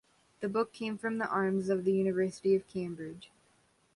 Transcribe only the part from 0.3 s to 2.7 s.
The book came from the arms of the University of